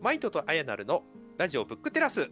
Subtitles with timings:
[0.00, 1.02] マイトとアヤナルの
[1.36, 2.30] ラジオブックテラス。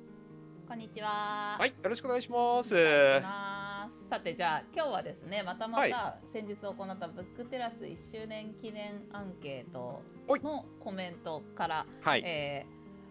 [0.66, 1.58] こんにちは。
[1.58, 2.72] はい、よろしくお願いします。
[2.72, 12.64] ますさてじゃあ今日はですねまたまはいた先日行ったブックテラス1周年記念アンケートはいのコメントから、はい、え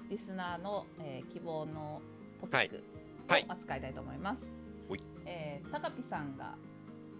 [0.07, 2.01] ーリスナーの、えー希望の
[2.41, 2.83] トピック
[3.27, 4.43] はいを扱いたいと思います。
[4.89, 6.55] はいえー高ピさんが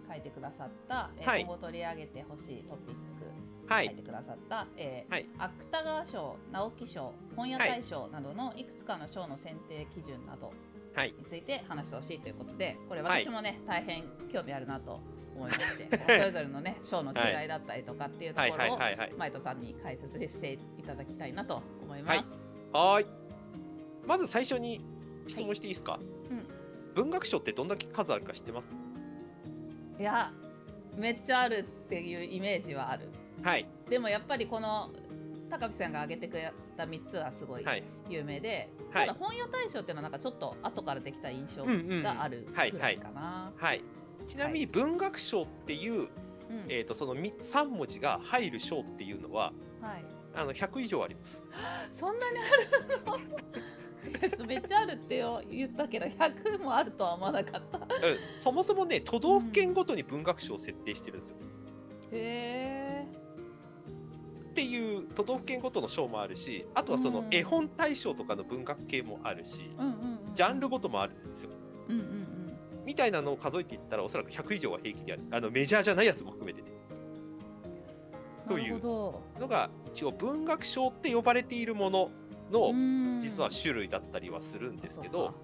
[0.08, 1.40] 書いてくださった、えーはい。
[1.42, 2.98] 今後取り上げてほしいトピック
[3.72, 5.26] はい、書いてくださった、えーはい。
[5.38, 8.64] 芥川賞、直木賞、本屋大賞などのい。
[8.64, 10.52] くつかの賞の選定基準など
[10.94, 13.22] はい、について話してほしいということで、これはい。
[13.22, 15.00] 私もね、大変興味あるなと
[15.36, 19.12] 思いまして、 それぞれのね賞の違いだったりとかっていうとはい、はい、ころをはい、はい。
[19.16, 22.20] マイトさんに解説していただきたいなと思います。
[22.72, 23.06] はーい。
[24.06, 24.80] まず最初に
[25.28, 26.00] 質問していいですか？
[26.30, 26.94] うん。
[26.94, 28.72] 文学賞ってどんだけ数あるか知ってます？
[29.98, 30.32] いや、
[30.96, 33.08] めっちゃあるっていうイメージはある。
[33.42, 34.90] はい、でもやっぱりこの
[35.50, 41.64] 高ピさんが挙げてくれた3つはすごいはい、有名で、はいただ本屋大賞っていうのはなんかちょっと後からできた印象
[42.02, 43.52] があるぐはいらいかな。
[43.56, 43.82] はい。
[44.26, 46.08] ちなみに文学賞っていう、うん
[46.68, 51.42] えっ、と、そのみ三文字が入る賞っていうのは、はいあの100以上あります。
[51.92, 52.42] そんなにあ
[52.96, 53.18] るの？
[54.46, 57.78] めっちゃあるってよ言ったけど100もあるとは思わなかった。
[57.78, 61.36] うん、そもそもね、都道府県ごとに文学賞を設定してるんですよ。
[62.12, 63.28] へえ。
[64.50, 69.92] っていう都道府県ごとの賞もあるし、あとはそのうん絵本大賞とかの文学系もあるし、うんうん
[70.28, 70.34] うん。
[70.34, 71.50] ジャンルごともあるんですよ。
[71.88, 72.28] うんうんうん。
[72.84, 75.22] みたいなのを数えていったら、おそらく100以上は平気である。
[75.30, 76.68] あのメジャーじゃないやつも含めてね。
[78.48, 82.27] とないうのが、一応文学賞って呼ばれているものど。
[82.50, 83.20] の、うん。
[83.20, 85.34] 実は種類だったりはするんですけそど、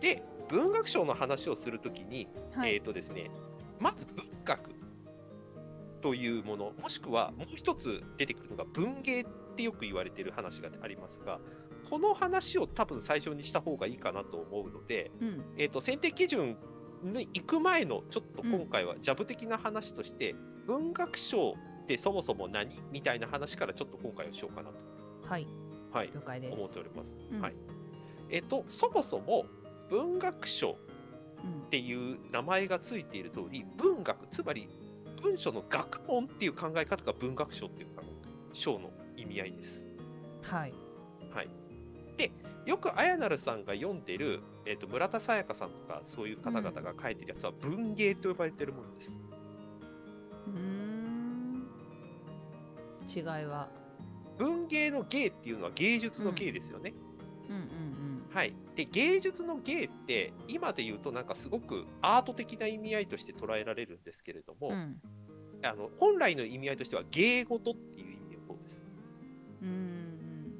[0.00, 3.30] で、文学賞の話をするときに、はい、えっ、とですね、
[3.78, 4.70] まず文学
[6.00, 11.38] というもの、もしくはもう一つ出てくるのが文芸ってよく言われている話がありますが、
[11.90, 15.44] この話を多分最初にした方がいいかなと思うので、うん。
[15.56, 16.56] えー、と選定基準
[17.02, 20.34] に行く前のちょっと今回はジャブ的な話として、
[20.66, 24.76] 文学賞ってそもそも何みたいな話からちょっと今回はしようかなと、
[25.28, 25.46] はい
[25.92, 26.54] はい、了解です。
[26.54, 27.12] 思っております。
[27.32, 27.54] うんはい
[28.30, 29.46] えっ、と、そもそも
[29.88, 30.76] 文学賞
[31.44, 34.68] うんっていう名前がついている通り、文学、つまり
[35.22, 38.02] 文書の学問っていう考え方が文学賞っていうか
[38.52, 39.82] 賞の意味合いです。
[40.42, 40.74] はい。
[41.32, 41.48] はい、
[42.16, 42.30] で、
[42.66, 49.16] よく綾成さんが読んでる、えー、と村田沙耶香さんとかそういう方々が書いてるやつは文芸と呼ばれてるものです。
[50.46, 51.66] うーん。
[53.08, 53.68] 違いは。
[54.38, 56.94] 文芸の芸っていうのは芸術の芸ですよね。
[57.48, 57.88] うんうん
[58.30, 64.74] はい、で芸術の芸って今で言うとなんかすごくアート的な意味合いとして捉えられるんですけれども、うん。
[64.74, 65.66] うん。
[65.66, 68.76] あの本来の意味合いとしては芸事っていう意味の方です。
[69.62, 70.14] うん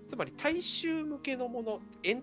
[0.08, 1.80] つまり大衆向けのもの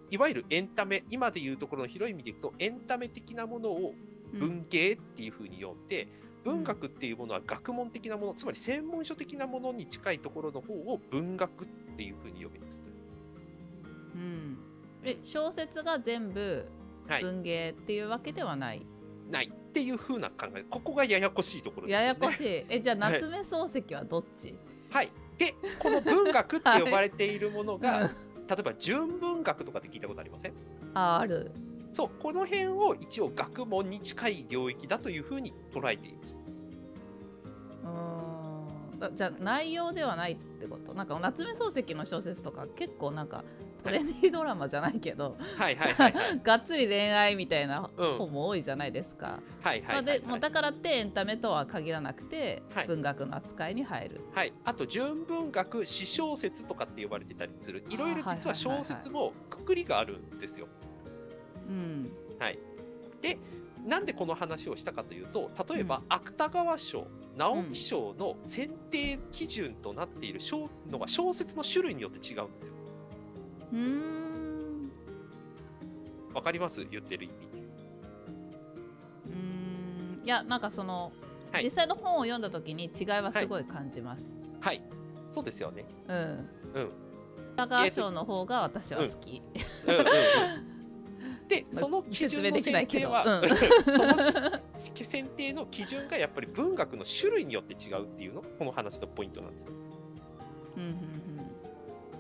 [0.10, 3.94] いわゆるエンタメ今でいうところの広い意味でいくとエンタメ的なものを
[4.34, 4.40] うん。
[4.40, 6.08] 文芸っていうふうに呼んで、
[6.46, 11.68] 文学っていうものは学問的なものつまり専門書的なものに近いところの方を文学っ
[11.98, 12.86] ていうふうに呼びますと。
[14.16, 14.58] うん。
[15.04, 16.66] え小説が全部
[17.08, 18.84] はい、文芸っていうわけではない？
[19.30, 22.04] ないっていうふうな考えここがややこしいところですよね。
[22.06, 22.66] ややこしい。
[22.70, 24.56] えじゃあはい夏目漱石はどっち？
[24.90, 28.10] はい、でこの文学って呼ばれているものが、うん
[28.48, 30.54] 例えば純文学とかって聞いたことありません？
[30.94, 31.52] あある。
[31.94, 36.35] そうこの辺を一応学問に近い領域だというふうに捉えています。
[37.86, 39.00] うーん。
[39.00, 40.94] だじゃあ内容ではないってこと？
[40.94, 43.44] なんか夏目漱石の小説とか結構なんか
[43.84, 46.40] トレンディードラマじゃないけど、はいはいはいはい。
[46.44, 48.18] がっつり恋愛みたいなうん。
[48.18, 49.40] 本も多いじゃないですか。
[49.62, 52.88] はいはいはい、まあでもうだからってエンタメとは限らなくて、はい。
[52.88, 54.22] 文学の扱いに入る。
[54.34, 57.86] はい、あと純文学詩小説とかって呼ばれてたりする。
[57.90, 60.68] いろいろ実は小説もくくりがあるんですよ。
[61.68, 62.12] うん。
[63.22, 63.38] で
[63.84, 67.08] なんでこの話をしたかというと例えば芥川賞
[67.38, 72.74] 直木賞の選定基準となっている小のが小説の種類によって違うんですよ。
[73.74, 74.92] うーん。
[76.34, 76.86] わかります？
[76.90, 77.34] 言ってる意味。
[79.28, 81.12] うーんいやなんかその、
[81.52, 84.26] はい実際の本を読んだ時に違いはすごい感じます。
[84.60, 84.82] はい、
[85.34, 85.86] そうですよね。
[86.08, 86.50] うん。
[86.74, 86.90] うん。
[87.56, 89.42] 芥川賞の方が私は好き。
[89.88, 90.06] うんうんうん
[91.48, 94.62] で、 まあその基準の説明できないけど選定は、うんそのし
[95.04, 98.42] 選定の基準がやっぱり文学の種類によって違うっていうの？
[98.42, 99.72] がこの話のポイントなんです。
[100.78, 100.90] うんうん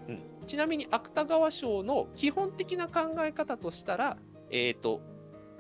[0.07, 0.11] う
[0.43, 4.17] ん、ちなみに芥川賞の基本的な考え方としたら、
[4.49, 5.01] えっ、と、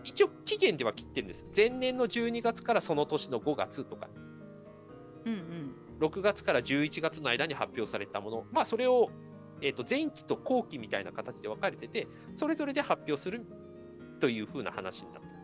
[0.03, 1.45] 一応期限では切ってるんです。
[1.55, 4.07] 前年の12月からその年の5月とか、
[5.25, 5.75] うんうん。
[5.99, 9.09] 6月から11月の間に発表されたもの、まあそれを、
[9.61, 13.45] えー、と前期と後期みたいな形で分かれてて、それぞれで発表する
[14.19, 15.34] というふうな話になって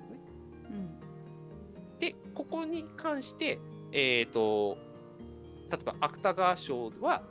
[2.02, 3.60] でここに関して、
[3.94, 4.78] えー、と
[5.72, 7.24] 例えば芥川賞は、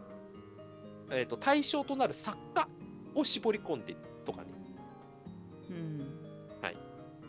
[1.10, 2.66] えー、と対象となる作家
[3.14, 3.94] を絞り込んで
[4.24, 4.46] とかね。
[5.68, 6.20] うん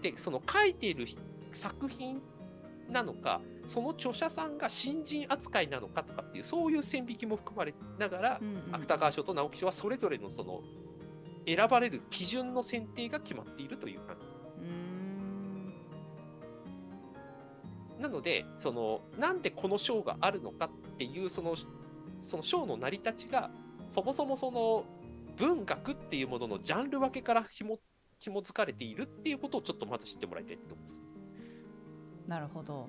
[0.01, 1.05] で、その書いている
[1.53, 2.21] 作品
[2.89, 10.61] なのか、その著者さんが新人扱いなのかとかっていう、そういう線引きも含まれながらう、んうん芥川賞と直木賞はそれぞれのその
[11.45, 14.30] 選ばれる基準の選定が決まっているという感じ。
[18.01, 21.55] なので、そのなんでこの賞があるのかっていうその
[22.21, 23.51] その賞の成り立ちが、
[23.89, 24.85] そもそもその
[25.37, 27.79] 文学っていうもののジャンル分けからひも
[28.19, 31.01] 紐づかれているっていうことをちょっとまず知ってもらいたいと思います。
[32.27, 32.87] なるほど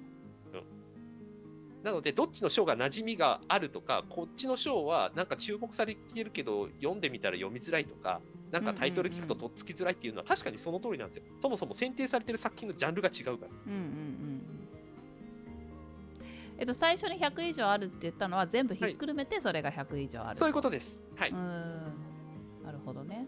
[1.83, 8.21] なので、どっちの賞が馴染みがあるとか、こっちの賞はなんか注目されてるけど、読んでみたら読みづらいとか、
[8.53, 11.25] なんかタイトル聞くととっつきづらいっていうのは確かにその通りなんですよ。
[11.41, 13.53] そもそも選定されてる作品のジャンルが違うから。
[13.67, 14.32] うんうんうん
[16.59, 20.99] えっと最初に100以上あるって言ったのは全部ひっくるめてそれが100以上ある、そういうことです。
[21.17, 21.31] はい。
[21.31, 22.03] うーん。
[22.65, 23.27] なるほどね。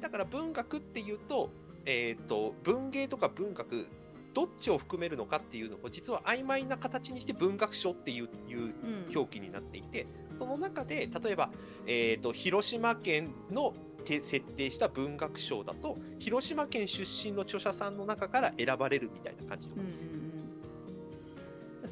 [0.00, 1.50] だから文学っていうと、
[1.84, 3.86] えっ、と、文芸とか文学、
[4.34, 8.72] どっちを含めるのかっていうのを、実は曖昧な形にして文学賞っていういううん。
[9.14, 10.06] 表記になっていて、
[10.38, 11.50] その中で、例えば、
[11.86, 20.11] えー、と広島県のて設定した文学賞だと、広島県出身の著者さんの中から選ばれるみたいな感じとか、うんうんうん、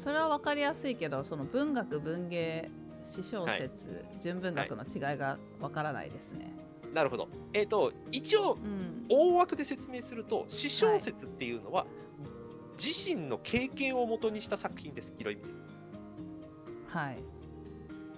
[0.01, 2.71] それは分かりやすいけどその文学文芸
[3.03, 6.53] 詩小説、純文学の違いが分からないですね。
[6.93, 7.29] なるほど。
[7.53, 9.05] えっ、と、一応、うん。
[9.09, 11.85] 大枠で説明すると、詩小説っていうのは、
[12.77, 15.59] 自身の経験をもとにした作品です、広い意味で。
[16.87, 17.23] はい。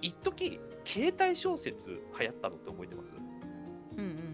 [0.02, 3.12] 一時携帯小説流行ったのって覚えてます？
[3.96, 4.33] うんうんうん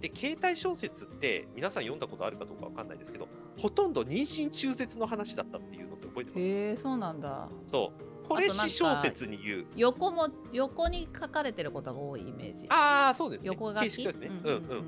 [0.00, 6.40] で携帯小説って皆さん読んだことあるかどうかわかんないですけどほとんど妊娠中絶の話だったっていうのって覚えてます？
[6.40, 7.48] へえそうなんだ。
[7.66, 8.28] そう。
[8.28, 9.66] これあとなんか詩小説に言う。
[9.74, 12.66] 横も横に書かれてることが多いイメージ。
[12.68, 13.46] ああそうですね。
[13.48, 14.06] 横書き？
[14.06, 14.12] ね。
[14.44, 14.60] ううんうん。
[14.60, 14.84] うんんうんうん。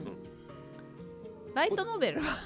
[1.54, 2.36] ライトノベルは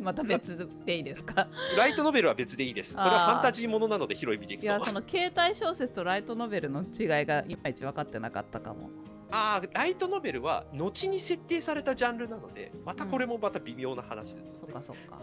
[0.00, 1.46] また別でいいですか？
[1.78, 2.96] ライトノベルは別でいいです。
[2.96, 8.90] これはファンタジーものなので広い意味でいくといやその携帯小説とライトノベルの違いがいまいち分かってなかったかも
[9.30, 15.20] ああライトノベルは後に設定されたジャンルなのでまたこれもまた微妙な話ですよね、そっかそっか。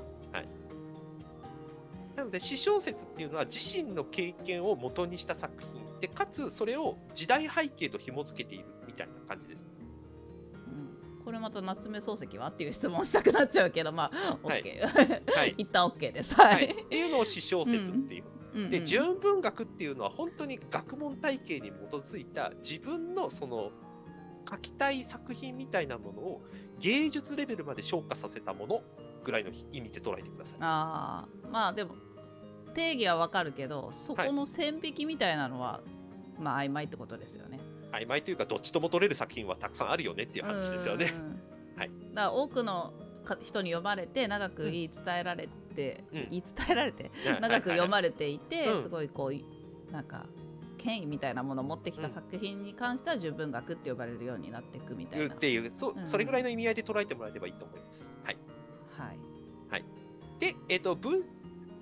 [2.18, 5.72] なので詩小説っていうのは自身の経験を元にした作品
[6.02, 9.62] でかつそれを時代背景と紐付けているみたいな感じです。
[10.68, 11.24] うん。
[11.24, 15.56] これまた夏目漱石はっていう質問したくなっちゃうけどまあはい OK、はい。
[15.62, 16.34] 一旦 OK です。
[16.34, 16.66] は、はい。
[16.66, 18.24] い、っていうのを詩小説っていう、
[18.56, 18.72] うんうん。
[18.72, 21.74] で純文学っていうのは本当に学問体系に基
[22.04, 23.72] づいた自分のその
[24.50, 26.42] 書きたい作品みたいなものを
[26.80, 28.82] 芸術レベルまで昇華させたもの
[29.24, 30.56] ぐらいの意味で捉えてください。
[30.62, 31.96] ああまあでも
[32.74, 35.82] 定義はわかるけどそこの線引きみたいなのは、
[36.40, 37.60] まあ曖昧ってことですよね。
[37.92, 41.14] 曖昧というかどっちとも取れる作品はたくさんあるよねっていう話ですよね。
[41.16, 41.42] うん。
[41.76, 41.90] はい。
[41.90, 42.94] だから多くの
[43.26, 46.28] か人に読まれて長く言い伝えられて、うん。
[46.30, 47.12] 言い伝えられて
[47.42, 48.84] 長く読まれていて、うん。
[48.84, 50.28] すごいこうなんか
[50.78, 55.34] 権威みたいなものを持ってきた作品に関しては純文学って呼ばれるようになっていくみたいな。
[55.34, 56.08] っていうそ,、うん。
[56.08, 58.08] それぐらいの意味合いで捉えてもらえればいいと思います。
[58.24, 58.38] はい、
[59.70, 59.86] はい、
[60.40, 61.24] で、えっと文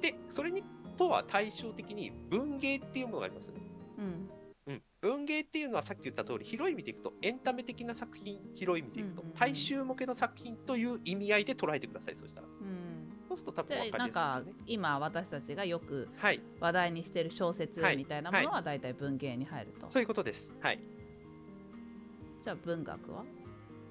[0.02, 0.64] でそれに
[0.98, 3.48] とは対照的に文芸っていうものがあります。
[3.50, 3.54] ね。
[3.98, 4.30] うん。
[4.68, 9.40] うん、文芸っていうのはさっき言った通り広い意味でいくとエンタメ的な作品広い意味でいくとうんうんうん。
[9.40, 12.48] 大衆向けの作品という意味合いで捉えてくださいそしたら。
[12.48, 12.85] うん
[13.38, 14.66] すると多分分でなんかかりやすいですよね。
[14.68, 16.42] 今私たちがよくはい。
[16.60, 17.98] 話題にしてる小説はい。
[17.98, 20.50] みたいなものは大体文芸に入ると、そういうことです。
[20.60, 20.80] はい。
[22.44, 23.24] じゃあ文学は？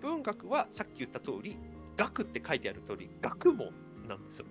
[0.01, 1.57] 文学はさっき言った通り
[1.97, 3.73] 学って書いてある通り学問
[4.07, 4.47] なんですよ。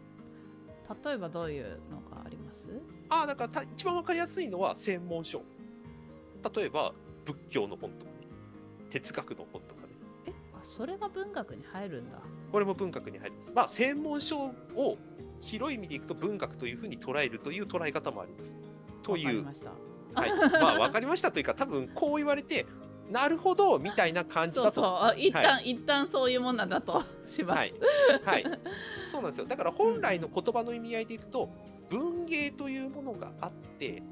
[1.06, 2.66] 例えばどういうのがあります？
[3.10, 5.42] ああだからた一番分かりやすいのは専門書。
[6.56, 6.94] 例えば
[7.26, 8.28] 仏教の本とかね。
[8.90, 9.94] 哲学の本とかね。
[10.28, 12.18] えあそれが文学に入るんだ
[12.54, 13.52] これも文学に入ります。
[13.56, 14.98] まあ、専門書を
[15.42, 18.54] 広い意味でいくと文学というふうに捉えるという捉え方もあります。
[19.02, 19.44] という、
[20.14, 20.32] はい、
[20.62, 22.68] まあ、わかりましたというか、多分こう言われて、
[23.10, 24.72] なるほどみたいな感じだと。
[24.72, 27.74] そうあ一旦、は一旦そういうもんなんだとします、はい、
[28.24, 28.44] はい、
[29.12, 29.46] そうなんですよ。
[29.48, 31.50] だから本来の言葉の意味合いでいくと、
[31.90, 34.04] 文芸というものがあって、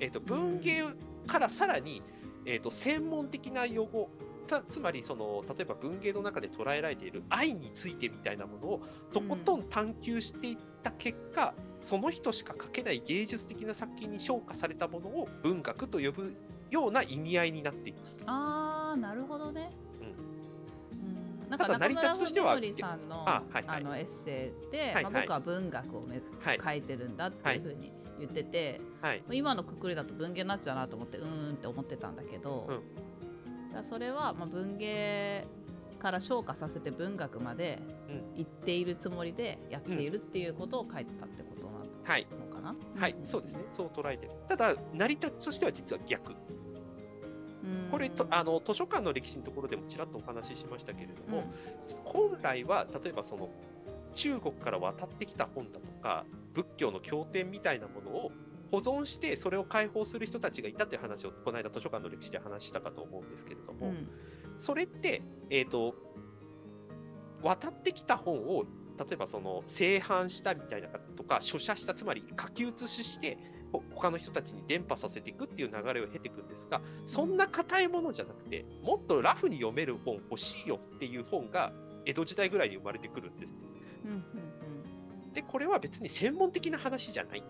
[0.00, 0.84] えっ、と文芸
[1.26, 2.02] からさらに、
[2.46, 4.08] えっ、と専門的な用語。
[4.44, 8.80] たつまりその例えば文芸の中で捉えられている愛についてみたいなものを
[9.12, 16.34] とことん探求していった結果、その人しか書けない芸術的な作品に昇華されたものを文学と呼ぶ
[16.70, 18.20] ような意味合いになっています。
[18.26, 19.70] ああなるほどね。
[20.00, 21.50] うん。
[21.50, 21.58] なん。
[21.58, 23.80] かただ中村成り立ちとしてはさんのあはいはい。
[23.80, 25.02] あのエッセイで、はいはい。
[25.04, 26.60] まあ僕は文学をめはい。
[26.62, 29.22] 書いてるんだっていうふうに言ってて、はい。
[29.30, 32.80] 今のくくりだと文芸になっちゃうなと思ってうーんって思ってたんだけど、うん
[33.74, 35.46] だそれはまあ文芸
[35.98, 38.38] から昇華させて文学までうん。
[38.38, 42.26] 行っているつもりでやっているっていうことを書いてたってことなのはい。
[42.54, 42.74] かな。
[42.96, 43.60] はい、そうですね。
[43.72, 44.32] そう捉えてる。
[44.46, 46.32] ただ成り立ちとしては実は逆。
[46.32, 46.34] う
[47.66, 47.90] ん。
[47.90, 51.44] これとあの図書館の歴史のところでもちらっとお話ししましたけれども、うん。
[52.04, 53.48] 本来は例えばその
[54.14, 58.32] 中国から渡ってきた本だとか仏教の経典みたいなものを
[58.74, 64.08] 保存してそれを解放する人たちがいたという話をこの間図書館の歴史で話したかと思うんですけれども、うん
[64.56, 65.96] それって、えー、と
[67.42, 68.62] 渡ってきた本を
[68.96, 73.36] 例えばその製版したみたいなとか書写したつまり書き写しして
[73.72, 81.72] ほ他の人たちに伝播させていくっていう流れを経ていくんですがそんな硬いものじゃなくてもっとラフに読める本欲しいよっていう本が
[82.06, 83.58] 江戸時代ぐらいに生まれてくるんですね。
[84.04, 84.24] うんうん
[85.34, 87.42] でこれは別に専門的な話じゃない。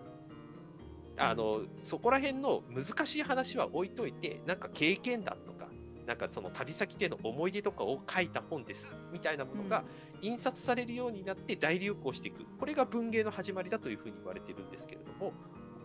[1.16, 5.68] あのそこら辺の難しい話は置いといてなんか経験談とか
[6.06, 9.84] なんかその旅先での思い出とかを書いた本ですみたいなものが
[10.20, 12.44] 印刷されるようになって大流行していく。
[12.58, 15.32] これが文芸の始まりだというふうに言われてるんですけれども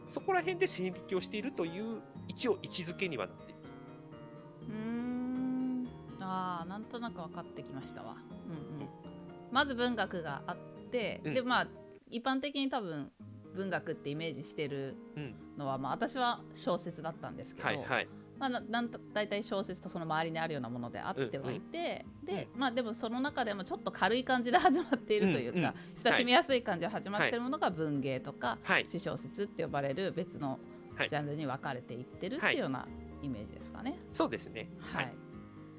[0.08, 3.70] そこら辺で線引きをしているという一応位置づけにはなっています。
[4.70, 5.88] うーん。
[6.22, 8.18] ああなんとなく分かってきましたわ、
[8.48, 8.90] うんうん、
[9.52, 10.58] まず文学があっ
[10.92, 11.34] て、うん。
[11.34, 11.68] でまあ
[12.10, 13.12] 一般的に多分
[13.56, 18.08] 文学ってイメージしてるうん、のは、まあ、私は小説だったんですけど、はいはい。
[18.40, 25.74] まあ、ななんと大体小説とその周りにあるようなものであってはいて、でまあでもその中でもちょっと軽い感じで始まっているというか、うんうん。
[26.02, 28.88] 親しみやすい感じで始まっているものが文芸とか、はい。
[28.88, 30.60] 詩小説って呼ばれる別の
[30.96, 32.88] はいジャンルに分かれていってるっていうような
[33.22, 33.98] イメージですかね。
[34.14, 34.70] そうですね。
[34.80, 35.14] はい、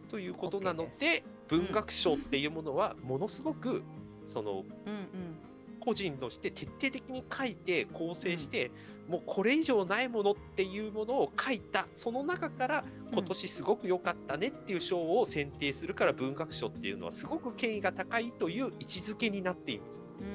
[0.08, 3.82] ということなので文学賞っていうものはものすごく
[4.26, 5.49] そのうんうん
[5.80, 8.70] 個人として徹底的に書いて構成して、
[9.08, 19.98] もうこれ以上ないものっていうものを書いたその中から今年すごく良かったねっていう賞を選定するから文学賞っていうのはすごく権威が高いという位置づけになっています。
[20.20, 20.26] うー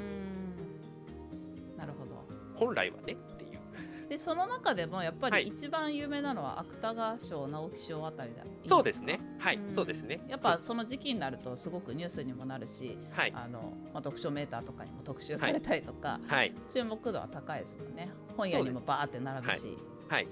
[1.76, 1.78] ん。
[1.78, 2.26] なるほど。
[2.56, 3.16] 本来はね
[4.10, 5.46] でその中でもやっぱはい。
[5.46, 8.44] り一番有名なのは芥川賞直木賞あたりだ。
[8.68, 9.20] そうですね。
[9.40, 9.74] はいん。
[9.74, 10.22] そうですね。
[10.28, 13.34] やっぱその時期になるとすごくニュースにもなるしはい。
[13.36, 16.54] あの、まあ、読書メーターとかにも特集されたりとか、はい。
[16.72, 18.10] 注目度は高いですもんね。
[18.38, 19.78] 本屋にもバーって並ぶし。
[20.08, 20.28] はい。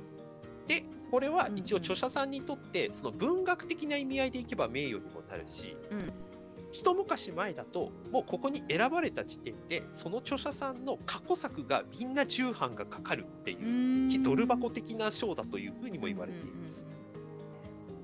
[0.67, 6.13] でこれは一応著者さんにとってその文学的な意味合いでいけば名誉にもなるし、うん
[6.73, 16.83] 一昔前だともうここに選ばれた時点でその著者さんの過去作がみんな重版がかかるっていうドル箱的な賞だというふうにも言われています。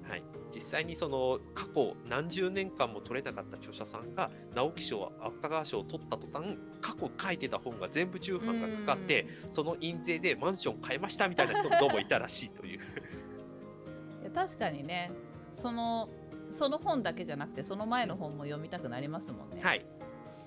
[0.07, 0.23] はい、
[0.53, 12.79] 実際にその過去何十年間も取れなかった著者さんが直木賞芥川賞を取った途端過去書いてた本が全部重版がかかってその印税でマンション買いましたみたいな人もどうもいたらしいという。
[14.21, 15.11] いや確かにね
[15.55, 16.09] その
[16.51, 19.61] その本だけじゃなくてその前の本も読みたくなりますもんね。
[19.61, 19.85] はい、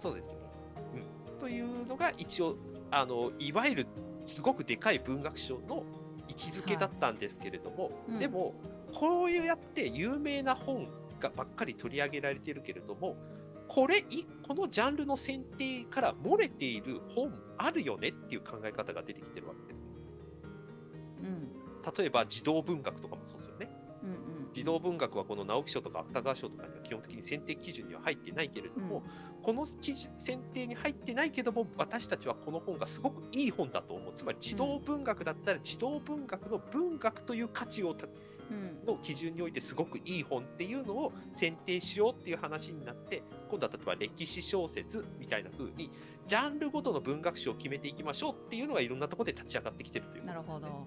[0.01, 0.35] そうですね。
[1.33, 2.57] うん、というのが一応
[2.91, 3.87] あのいわゆる
[4.25, 5.85] すごくでかい文学賞の
[6.29, 8.55] 位置づけだったんですけれども、うんでも
[8.95, 10.87] こういうやって有名な本
[11.19, 13.17] がばっかり取り上げられてるけれども
[13.67, 19.83] これいこのジャンルの選定から漏れている本あるよねっていう考え方が出てきてるわけです。
[21.23, 21.49] うん
[21.99, 23.82] 例えば児童文学とかもそうですよね。
[24.53, 29.03] うんうん児童文学はこの直木賞とか芥川賞とかには基本的に選定基準には入ってないけれども、
[29.43, 34.13] この基準選定に入ってないけども私たちはこの本がすごくいい本だと思う。
[34.15, 37.97] つまり児童文学だったら児童文学の文学という価値を
[38.87, 45.91] の基準においてすごくいい本っていうのを選定しようっていう話になって今度は例えば歴史小説みたいな風に
[46.27, 50.25] ジャンルごとの文学賞を決めていきましょうっていうのがいろんなところで立ち上がってきてるという。
[50.25, 50.87] なるほど。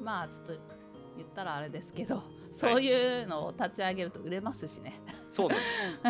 [0.00, 0.81] まあちょっと
[1.16, 5.00] 言ったらあれですけど、そういうのを立ち上げると売れますしね。
[5.30, 5.48] そう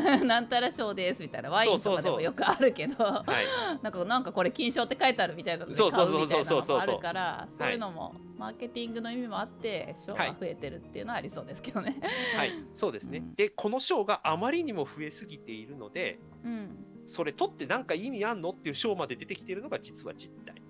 [0.00, 12.00] なん なんたら賞ですみたいなワインとかでもよくあるけど、はいなんかなんかこれ金賞って書いてあるみたいなので買そうみたいなのもあるから、そういうのもマーケティングの意味もあって賞が増えてるっていうのはありそうですけどね。
[12.36, 13.18] はい、そうですね。
[13.18, 16.86] うんで、この賞があまりにも増えすぎているので、うん。
[17.06, 20.61] それ取ってなんか意味あんのっていう賞まで出てきているのが実は実態。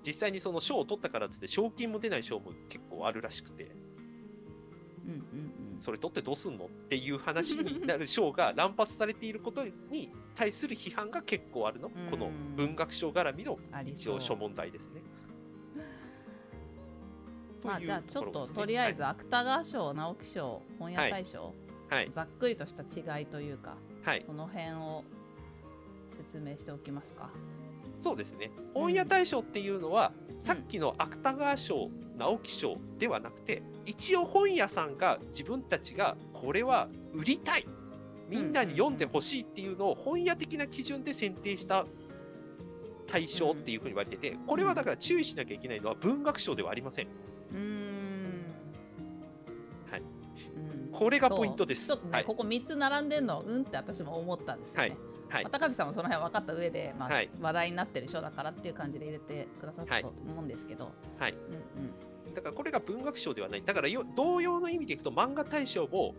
[0.00, 0.06] うん。
[0.06, 3.70] 実際にその賞を取ったからっつって賞金も出ない賞も結構あるらしくて、
[5.06, 11.90] うんうんそれ取ってどうすんのっていう話になる賞が乱発されていることに対する批判が結構あるの。
[12.10, 14.10] この文学賞絡みの一。
[14.10, 15.00] 応諸問題ですね。
[17.64, 21.54] まあじゃあちょっととりあえず芥川賞直木賞本屋大賞、
[21.88, 25.04] はい、ざっくりとした違いというか、はい、その辺を
[26.16, 27.30] 説明しておきますか。
[28.02, 28.50] そうですね。
[28.74, 37.66] 本屋大賞っていうのは、うん、さっきの芥川賞直木賞ではなくて一応本屋さんが自分たちがこれは売りたい
[38.28, 41.86] みんなに読んでほしいっていうのを本屋的な基準で選定した
[43.06, 47.08] 対象っていうふうに言われてて、これはだから注意しなきゃいけないのは文学賞ではありません。
[50.92, 51.86] これがポイントです。
[51.86, 54.88] ちょっとね、はい、ここ3つ並んでるのうんって私も思ったんですよね。
[54.90, 54.98] はい、
[55.50, 61.86] 高見さんもその辺分かった上で、まあ、はい、話題になってる書だからっていう感じで入れてくださったと思うんですけど、はい、うん
[62.28, 63.62] うん、だからこれが文学賞ではない。
[63.64, 66.14] だから同様の意味でいくと漫画大賞も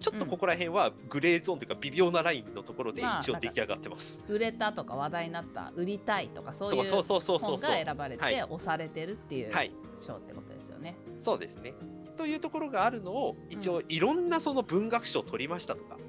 [0.00, 4.20] ちょっとここら辺はグレーゾーンというか微妙なラインのところで一応出来上がってます。
[4.28, 9.52] 売れたとか話題になった売りたいとかそういう本が選ばれて押されてるっていう
[10.00, 10.96] 賞ってことですよね。
[11.20, 11.74] そうですね。
[12.16, 16.02] というところがあるのを一応いろんなその文学賞を取りましたとか、うん、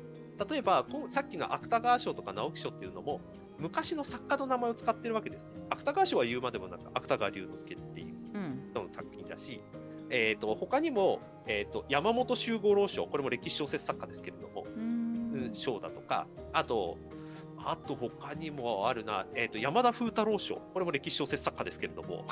[0.50, 3.22] 例えばこうさっきの芥川賞とか直木賞っていうのも
[3.60, 5.44] 昔の作家の名前を使ってるわけです。
[5.44, 5.46] ね。
[5.70, 9.62] 芥川賞は言うまでもなく芥川龍之介っていうの作品だし、
[10.10, 16.98] えーと、他にも、えーと、山本周五郎賞これも歴史小説作家ですけれども、うん、賞だとかあと
[17.66, 22.26] あと他にもあるな、えーと、山田風太郎賞これも歴史小説作家ですけれども、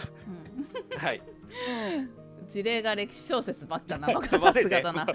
[0.91, 1.22] うん、 はい
[2.51, 4.20] 事例が歴史小説ばっかなの。
[4.20, 5.08] が さすがだな。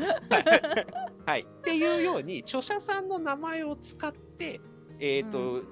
[1.26, 4.60] はい、っていうように著者さんの名前を使って、
[4.98, 5.66] えーと、うん、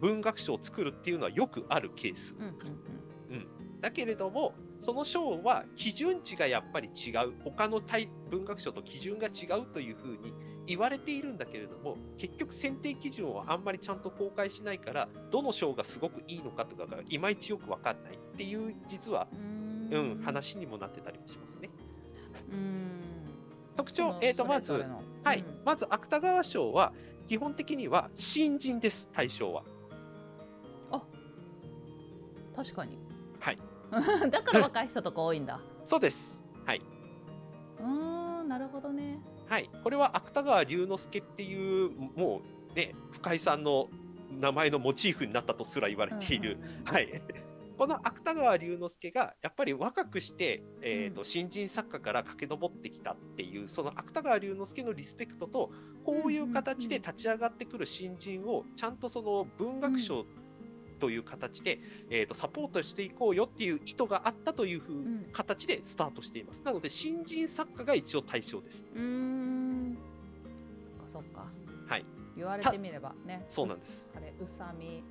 [0.00, 2.34] 文学賞を作るっていうのはよくあるケース。
[2.38, 7.34] うん、うん、だけれどもその賞は基準値がやっぱり違う。
[7.44, 7.80] 他の
[8.30, 10.34] 文学賞と基準が違うというふうに
[10.66, 19.26] 言われているんだけれども結局選定基準をあんまりちゃんと公開しないからどの賞がすごくいいのかとかがいまいちよく分かんないっていう実は
[19.90, 21.70] うん、話にもなってたりもしますね。
[22.52, 23.00] うん
[23.76, 24.72] 特徴、えーと、まず、
[25.24, 26.92] はい、まず芥川賞は
[27.26, 29.62] 基本的には新人です対象は。
[30.90, 31.02] あ
[32.56, 32.98] 確かに。
[33.38, 33.58] はい。
[34.30, 35.60] だから若い人とか多いんだ。
[35.86, 36.38] そうです。
[36.66, 36.82] はい。
[37.80, 39.18] うん、なるほどね。
[39.48, 39.70] はい。
[39.82, 43.88] これは芥川龍之介っていう、もうね、深井さんの
[44.38, 47.22] 名前のモチーフになったとすら言われている、はい。
[47.80, 55.70] この芥川龍之介がやっぱり若くして、えーと、新人作家から駆け上ってきたっていうその芥川龍之介のリスペクトと
[56.04, 60.26] こういう形で立ち上がってくる新人をちゃんとその文学賞
[60.98, 61.78] という形で、
[62.10, 66.60] えーと、サポートしていこうよっていう意図があったというふう、ん、形でスタートしています。
[66.62, 68.84] なので新人作家が一応対象です。
[68.94, 69.96] うん
[70.98, 71.46] そっかそっか。
[71.88, 72.04] はい。
[72.36, 73.42] 言われてみればね。
[73.48, 74.06] そうなんです。
[74.14, 75.02] あれ宇佐美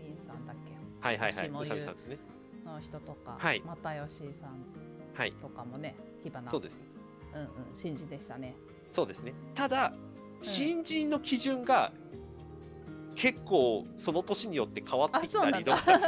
[0.00, 0.71] 凛さんだっけ？
[1.02, 1.48] はいはいはい。
[1.48, 2.18] 宇佐美さんですね。
[2.64, 6.50] の人とか、はい、又吉さんとかもね、火花。
[6.50, 6.78] そうですね。
[7.34, 8.54] うんうん新人でしたね。
[8.92, 9.34] そうですね。
[9.54, 9.92] ただ
[10.42, 11.92] 新人の基準が
[13.14, 16.00] 結構その年によって変わってきたりとかい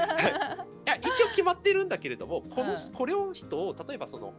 [0.87, 4.33] や一応決まってるんだけれどもこの、うん、これを人を例えばその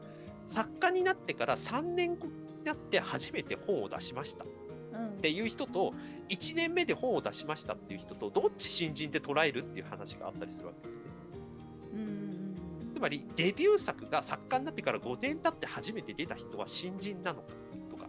[0.47, 2.31] 作家になってから3年後に
[2.63, 4.45] なって初めて本を出しました
[4.95, 5.93] っていう人と
[6.29, 11.05] 1年目で本を出しましたっていう人とどっち新人って捉えるっていう話があったりするわけですね。
[12.93, 17.47] つまりデビュー作が作家になってから5年経って初めて出た人は新人なのか
[17.89, 18.07] とか。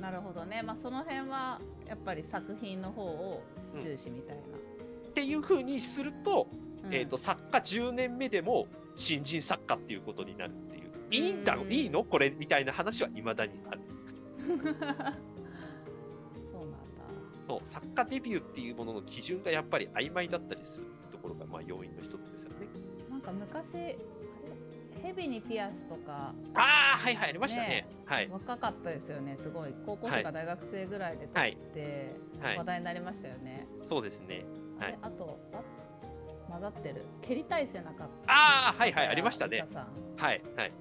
[0.00, 3.42] なるほどね、まあ、その辺はやっぱり作品の方を
[3.80, 4.42] 重視みたいな。
[4.42, 6.48] うん、っていうふうにすると,、
[6.90, 12.02] えーと、作家10年目でも新人作家っていうことになるっていう、いいんだろいいの？
[12.02, 13.80] これみたいな話はいまだにある。
[14.48, 14.88] そうなんだ。
[17.46, 22.66] そう作家デビューっていうものの基準がやっぱり曖昧だったりするところがまあ要因の一つですよね。
[23.10, 23.96] なんか昔
[25.02, 28.28] ヘビにピアスとかああはいはいありましたね、ね、はい。
[28.28, 29.74] 若かったですよねすごい。
[29.86, 34.44] 高校生か大学生ぐらいで撮って、はい、話題になりましたよね、そうですね。
[34.78, 34.98] はい。
[35.00, 35.62] あとあ
[36.50, 37.04] 混ざってる。
[37.22, 38.04] 蹴りたい背中。
[38.26, 39.64] ああはいはいありましたね。
[40.16, 40.72] はいはい。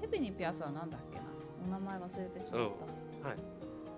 [0.00, 1.24] ヘビにピアスはなんだっけな。
[1.64, 2.72] お名前忘れてしまった、うん、
[3.22, 3.36] はい。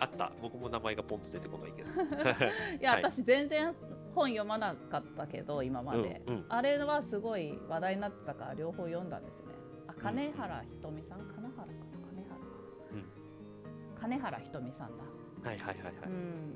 [0.01, 0.33] あった。
[0.43, 1.91] 僕も名前がポンと出てこないけど。
[2.81, 3.75] いや、はい、私全然
[4.15, 9.55] 本読まなかったけど今まで、うんうん、あれはすごい話題になったから両方読んだんですよね。
[10.01, 11.21] 金原ひとみさん？
[11.21, 11.69] 金原かな？
[12.09, 12.29] 金原。
[12.29, 15.05] かな、うん、金原ひとみさんだ。
[15.49, 16.55] はいはいはいはい、うん、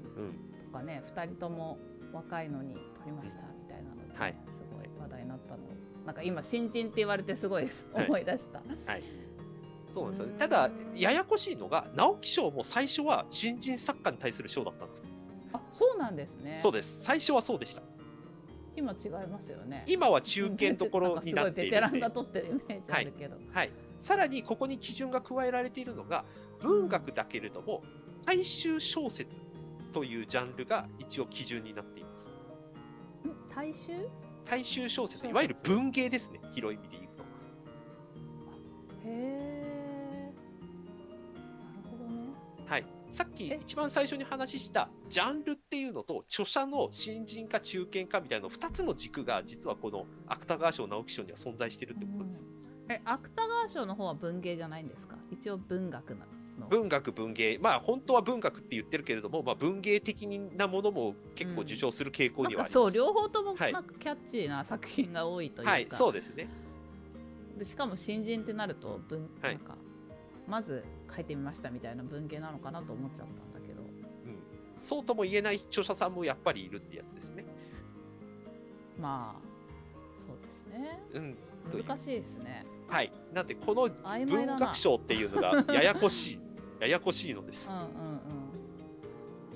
[0.66, 1.78] とかね2人とも
[2.12, 5.62] 若いのに撮りましたみたいなので、ね、はい、すごい話題になったの。
[6.06, 7.68] なんか今新人って言われてすごい。
[7.94, 9.02] 思い出した、はい、
[9.98, 10.34] そうなんですよね。
[10.38, 15.04] ただややこしいのが直木賞も最初は新人作家に対する賞だったんですよ。
[15.52, 16.60] あそうなんですね。
[16.62, 17.02] そうです。
[17.02, 17.82] 最初はそうでした。
[18.76, 19.84] 今違いますよね。
[19.88, 26.24] 今は中堅ところになっている ベテランが取ってるイメージあるけど、はい、はい、さらにここに基準が加えられているのが
[26.60, 27.82] 文学だけれども
[28.24, 29.40] 大衆小説
[29.92, 32.28] というジャンルが一応基準になっています。
[33.54, 34.08] 大衆？
[34.44, 36.40] 大衆小説いわゆる文芸ですね。
[36.52, 37.22] 広い意味で言うと。
[37.22, 37.26] へ
[39.06, 39.47] え
[42.68, 42.84] はい。
[43.10, 52.44] さっき一番最初に話したジャンルっていうのと著者の新人か中堅かみたいな2つの軸が実はこの芥川賞直木賞には存在してるってことです、
[52.86, 55.16] うん、え芥川賞の方は文芸じゃないんですか？
[55.30, 56.26] 一応文学な
[56.68, 57.56] 文学文芸。
[57.58, 66.46] まあ本当は文学って言ってるけれども、まあ、文芸的なものも結構受賞する傾向にはあります、うん、そう両方ともなんかキャッチーな作品が多いというか、はい、そうですね。
[67.56, 69.76] でしかも新人ってなると文、はい、なんか
[70.46, 73.88] まず書いてみましたみたいな文芸なのかなと思っちゃったんだけど、うん、
[74.78, 77.44] そうとも言えない著者さんもやっぱりいるってやつですね。
[78.98, 81.38] まあそうですね、うん、
[81.86, 82.66] 難しいですね。
[82.88, 83.12] はい。
[83.32, 83.88] なんでこの
[84.26, 86.40] 文学賞っていうのがややこしい。
[86.80, 87.70] ややこしいのです。
[87.70, 88.17] うんうんうん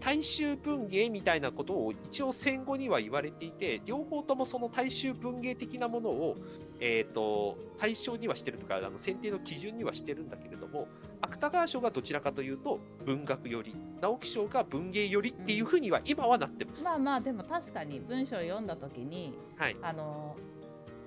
[0.04, 6.36] 大衆文芸みたいなことを一応戦後には言われていて両方ともその大衆文芸的なものを、
[6.80, 10.88] えーと、対象にはしてるとかあの選定の基準にはしてるんだけれども
[11.20, 20.36] 芥川賞がどちらかというと文学より直木賞が文芸よりっていうふうには今はなってます、うん、まあまあでも確かに文章を読んだ時に、はい、あの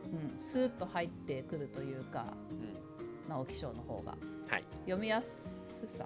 [0.05, 4.15] うん、スーッと入ってくるというか、うん、直木賞の方が、
[4.47, 6.05] はい、読みやすさ、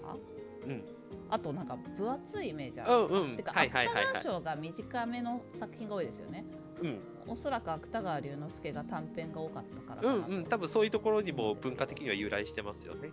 [0.65, 0.84] うん、
[1.30, 6.43] あとなんか分厚いイメージある、うんうん、てか、芥川賞が短めの作品が多いですよね、
[6.82, 10.45] うん、おそらく芥川龍之介が短編が多かったからうんうん。
[10.45, 13.12] 多分そういうところにも文化的には由来してますよね。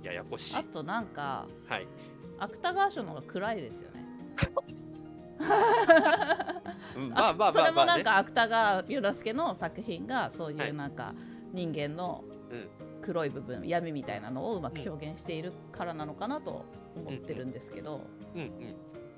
[0.00, 0.04] うん。
[0.04, 0.56] ややこしい。
[0.56, 1.86] あとなんか、はい、
[2.38, 4.04] 芥川賞の方が暗いですよね。
[6.96, 11.14] うん、まあまあまあ、まあね、それもなんか芥川龍之介の作品がそういうなんか、
[11.52, 12.24] 人間の
[13.06, 16.64] 黒い部分、うん、闇みたいなのをうまく表現しているからなのかなと
[16.96, 18.02] 思ってるんですけど。
[18.34, 18.50] うんうん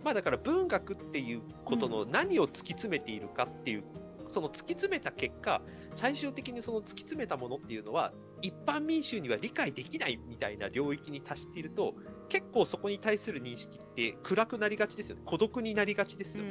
[0.05, 3.85] まあ、だから文学っていうことの何を突き詰めているかっていう、
[4.29, 5.61] その突き詰めた結果
[5.95, 11.95] 最終的にその突き詰めたものっていうのは一般民衆には理解できないみたいな領域に達していると
[12.29, 16.51] 結構そこに対する認識って暗くなりがちですよね孤独になりがちですよね。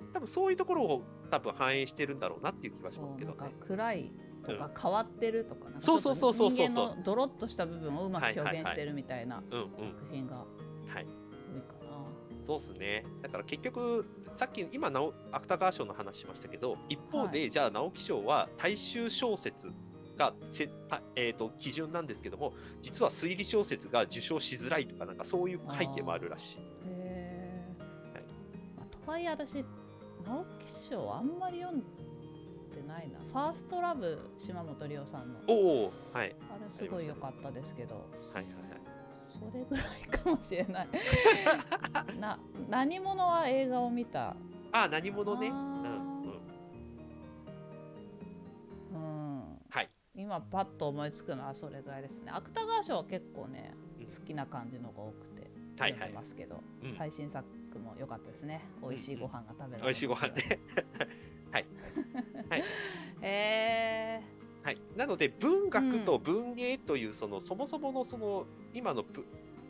[0.00, 3.36] うん、多分そういうところを多分反映してるんだろうなっていう気はしますけどね。
[3.60, 4.12] 暗い
[4.44, 9.68] とか変わってるとか、なんかそうそうそうそう人間のドロッとした部分をうまく表現してるみたいな作
[10.10, 10.44] 品が
[10.86, 11.92] 多いかな。
[12.44, 13.04] そうですね。
[13.22, 19.70] だから結局、さっき今直、芥川賞の話しましたけど、一方で、はい、じゃあ直木賞は大衆小説
[20.16, 20.68] がせ
[21.16, 26.58] えーと、基準なんですけども、実は推理小説が受賞しづらいとか、なんかそういう背景もあるらしい。
[26.86, 27.64] へ
[28.12, 28.24] はい、
[29.04, 29.64] とはいえ、私、
[30.24, 31.82] 直木賞あんまり読ん
[32.82, 33.18] ないな。
[33.18, 35.40] ファーストラブ島本理生さんの。
[35.46, 36.34] おおはい。
[36.50, 37.94] あれすごい良かったですけど。
[38.32, 38.62] はいはいはい。
[39.50, 40.88] それぐらいかもしれない。
[42.20, 44.36] な何者は映画を見た？
[44.72, 45.48] あ何者ね。
[45.48, 45.56] うん、
[48.92, 49.90] うん、はい。
[50.14, 52.30] 今パッと思いつくのはそれぐらいですね。
[52.30, 57.46] 芥川賞は結構ね、うん、好きな感じのが多くて読んでますけど、はいはい、最新作
[57.78, 60.60] も良かったですね、美味しいご飯が食べられる、美味しいご飯ね。
[61.52, 61.66] はい。
[62.48, 62.64] はい。
[63.22, 69.04] えー、はい、なので文学と文芸というその、うん、そもそものその今の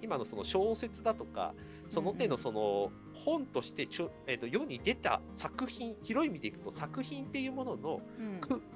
[0.01, 1.55] 今のその小説だとか
[1.89, 8.01] その手のその本としてちょ、えー、と世に出た作品広い意味でいくと作品っていうものの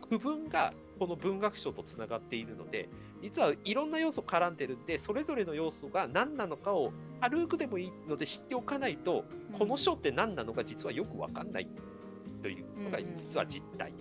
[0.08, 2.88] 区分がこの文学賞とつながっているので
[3.22, 9.24] 実はいろんな要素絡んでるんでそれぞれの要素が何なのかを軽くでもいいので知っておかないと
[9.58, 11.68] この賞って何なのか実はよく分かんない
[12.42, 13.96] というのが実は実態、うん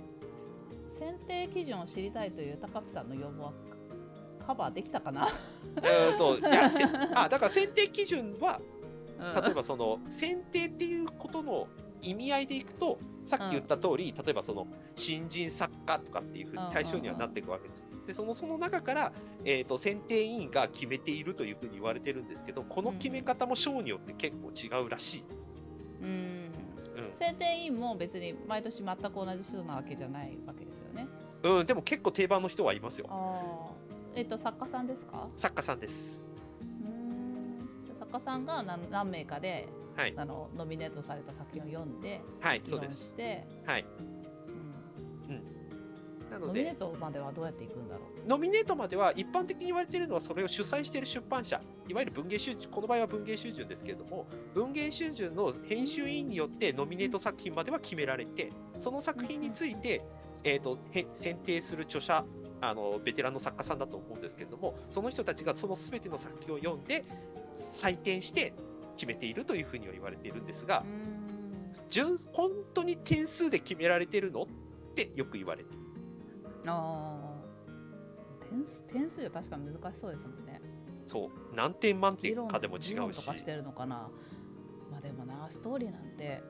[0.93, 3.53] うん、選定基準を知りたいという高木さんの要望は
[4.45, 5.27] カバーできたかな？
[5.81, 6.69] えと いや
[7.15, 8.61] あだから選定基準は、
[9.43, 11.67] 例えばその選定っていうことの
[12.01, 17.85] 意味合いでいくとさっき言った通り、うん、例えばその新人作家とかっていうふうに対象にはなっていくわけです。
[18.07, 19.11] でそのその中から、
[19.43, 25.23] えーと、選定委員が決めているというふうに言われてるんですけどこの決め方も賞によって結構違うらしい。
[26.03, 26.51] うん
[27.15, 31.07] 選定委員も別に毎年全く同じ人なわけじゃないわけですよね。
[31.43, 33.07] うん、でも結構定番の人はいますよ。
[33.09, 33.71] あ
[34.15, 35.27] えっ、ー、と作家さんですか？
[35.37, 36.17] 作家さんです。
[36.61, 37.59] うん
[37.99, 43.05] 作家さんが何何名かで、はい、あのノミネートされた作品を読んで、はい、そうです。
[43.07, 43.85] して、はい。
[45.27, 45.35] うん。
[45.35, 45.41] うん。
[46.29, 48.27] なのでノミネートまではどうやっていくんだろう？
[48.27, 60.03] ノミネートまでは一般的に言われているのはそれを主催している出版社いわゆる文芸集この場合は文芸集順ですけれども文芸集順の編集委員によってノミネート作品までは決められてその作品について、
[60.43, 60.79] えーと、
[61.13, 62.25] 選定する著者
[62.61, 67.05] あのベテランの作家さんだと思うんですけれどもその人たちがその全ての作品を読んで
[67.77, 68.53] 採点して
[68.95, 70.83] 決めているというふうには言われているんですが
[71.89, 74.47] 純本当に点数で決められてるのっ
[74.95, 75.79] てよく言われてる。
[76.67, 77.35] あ
[78.49, 80.61] 点数点数は確かに難しそうですもんね。
[81.03, 82.81] そう何点満点かでも違う
[83.13, 83.23] し。
[83.23, 84.09] とかしてるのかな。
[84.91, 86.41] まあでもなストーリーなんて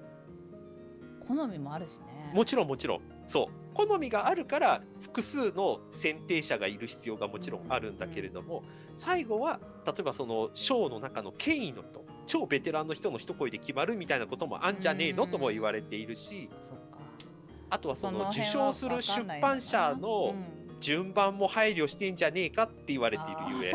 [1.27, 2.31] 好みもあるしね。
[2.33, 8.63] もちろんもちろんそう好みがあるから複数の選定者がいる必要がもちろんあるんだけれども、
[8.95, 16.49] 最後は例えばその賞の中の権威の人超ベテランの人の一声で決まるみたいなこともあんじゃねえのとも言われているし、
[17.69, 20.35] あとはその受賞する出版社の
[20.79, 23.73] 順番も配慮してんじゃねえかって言われているゆえ。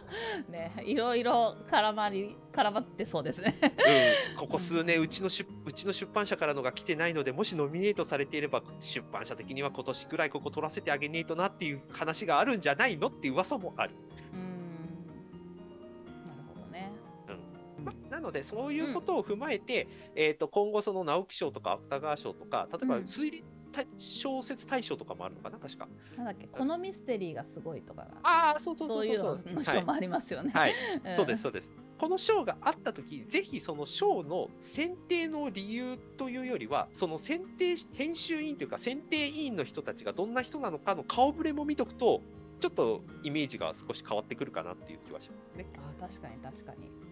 [0.50, 3.54] ねいろいろ絡まり絡まってそうですね。
[4.32, 13.94] うん、ここ数年うちの出うちの出版社からのが来てないのでもしノミネートされていれば出版社的には今年ぐらいここ取らせてあげねえとなっていう話があるんじゃないのっていう噂もある。
[18.16, 23.44] なので、そういうことを踏まえて、うん、えーと、今後、その直木賞とか芥川賞とか、例えば推理、
[23.98, 25.86] 小説大賞とかもあるのかな、確か。
[26.16, 28.06] なんだっけ、このミステリーがすごいとか。
[28.22, 29.40] ああ、そうそうそうそう。
[29.42, 30.50] そういう賞もありますよね。
[30.54, 30.72] はい、
[31.04, 31.68] はい、そうです、そうです。
[31.98, 42.22] この賞があったとき、ぜひその賞の選定の理由というよりは、その選定編集委員というか、選定委員の人たちがどんな人なのかの顔ぶれも見とくと、
[42.60, 45.66] ちょっとイメージが少し変わってくるかなっていう気はしますね。
[45.76, 47.05] あ確かに確かに。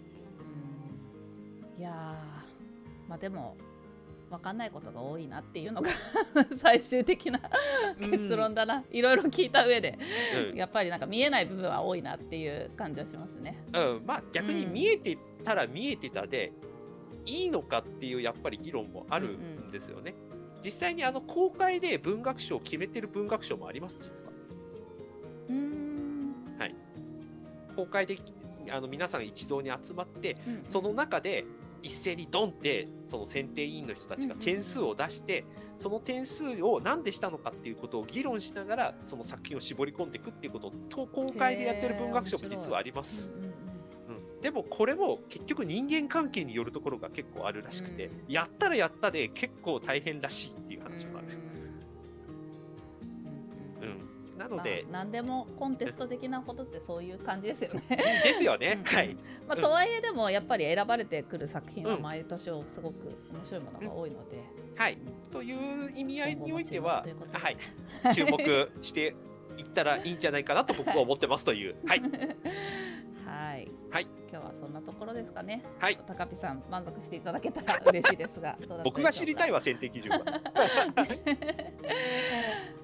[1.79, 2.17] いや
[3.09, 3.57] まあでも
[4.31, 5.91] 分かんないことが多いなっていうのが
[6.57, 7.41] 最終的な
[8.01, 9.99] 結論だな、うん、いろいろ聞いた上で、
[10.51, 13.63] うん、やっぱりなんか見えない部分は多いなっていう感じはしますね。
[13.73, 16.53] うん、まあ逆に見えてたら見えてたで、
[17.23, 20.15] うん、いいのかっていうやっぱり議論もあるんですよね。
[20.31, 24.33] うんうん、実際にあの公開で文学賞を決めてる文学賞もあります実は。
[25.51, 26.35] うん。
[26.59, 26.75] はい、
[27.77, 28.17] 公開で
[28.71, 31.45] あの皆さん一堂に集まって、うんうん、その中で
[31.85, 35.45] 一斉にドンってその選定委員の人たちが点数を出して、
[35.77, 40.69] その点数を何でしたのかっていうことを議論しながらその作品を絞り込んでいくっていうこと
[41.03, 43.31] を公開でやってる文学賞も実はあります。
[44.09, 51.45] うん、でもこれも結局人間関係によるところが結構あるらしくて、やったらやったで結構大変らしいっていう話もある。
[54.39, 57.83] なので、まあ、何でもコンテスト的なことってそういう感じですよね。
[58.25, 58.81] ですよね。
[58.85, 59.17] はい。
[59.47, 64.39] まあ、とはいえでもやっぱり選ばれてくる作品は毎年をすごく面白いものが多いので。
[64.73, 64.99] うん、はい。
[65.31, 67.57] という意味合いにおいては、はい、
[68.15, 69.15] 注目して
[69.57, 71.77] いったらいいんじゃないかなと僕は思ってますという。
[71.87, 72.03] はい。
[73.25, 73.69] はい。
[73.91, 74.07] はい。
[74.31, 75.63] 今日はそんなところですかね。
[75.79, 75.99] はい。
[76.07, 80.23] 高ピさん満足していただけたら嬉しいですが、僕が知りたいわ選定基準は。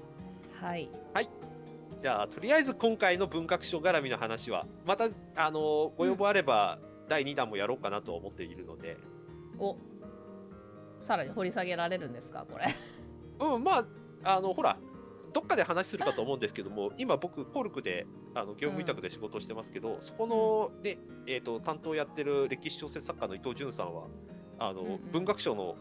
[0.61, 0.89] はい。
[1.13, 1.29] はい。
[2.01, 6.77] じゃあ、とりあえず今回の文学賞絡みの話は、また、あの、ご要望あれば、
[7.09, 8.97] 第2弾もやろうかなと思っているので。
[9.57, 9.75] お
[10.99, 12.65] さらに掘り下げられるんですか、これ。
[13.41, 13.85] うん、まあ、
[14.23, 14.77] あの、ほら、
[15.33, 24.03] どっかで話するかと思うんですけども、今僕、コルクであの業務委託で仕事をしてますけど、うん、そこの、ねえーと、担当やってる歴史小説作家の伊藤潤さんは、
[24.59, 25.75] あの、うんうん、文学賞の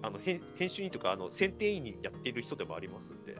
[0.00, 3.36] あの編集員とかあの選定員にやっている人でもありますんで、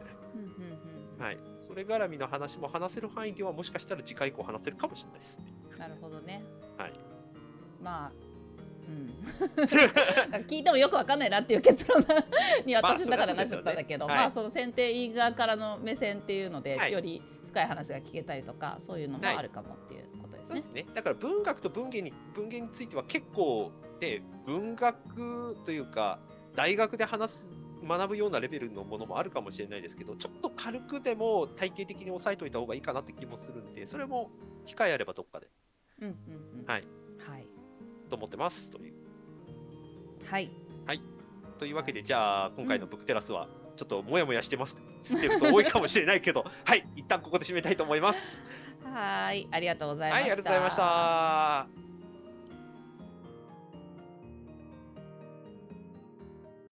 [1.19, 5.39] はい、それ絡みの話も話せる範囲ではもしかしたら次回以降話せるかもしれないです、
[5.77, 6.43] なるほどね。
[6.77, 6.93] はい。
[7.81, 8.11] まあ、
[8.87, 9.13] うん、
[10.47, 12.03] 聞いてもよくわかんないなっていう結論
[12.65, 20.53] に私だからなっちゃったんだけど、まあ、ねはい、まあその選定員側からの目線っていうので、はい、より深い話が聞けたりとかそういうのもあるかもっていうことですね。
[20.53, 20.85] はい、すね。
[20.93, 26.19] だから文学と文芸に文芸については結構で文学というか
[26.55, 34.31] 大学で話す学ぶようなレベルのものもあるかもしれないですけど、ちょっと軽くでも体系的に押さえておいた方がいいかなって気もするんで、それも
[34.65, 35.47] 機会あればどっかで。
[36.01, 36.83] うんうんうん、はい。
[37.27, 37.47] はい。
[38.09, 38.93] と思ってますという。
[40.25, 40.51] はい。
[40.85, 41.01] はい。
[41.57, 44.75] というわけで、じゃあ、今回のブックテラスは、ちょっともやもやしてます。
[45.03, 46.85] 知ってると多いかもしれないけど、 はい。
[46.95, 48.41] 一旦ここで締めたいと思います。
[48.83, 49.47] はい。
[49.51, 50.21] ありがとうございました。
[50.21, 51.88] はい、ありがとうございました。